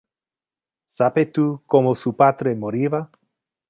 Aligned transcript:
Sape 0.87 1.27
tu 1.27 1.61
como 1.67 1.93
su 1.93 2.15
patre 2.15 2.55
moriva? 2.55 3.11